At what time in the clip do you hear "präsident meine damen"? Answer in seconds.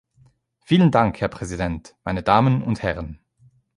1.27-2.63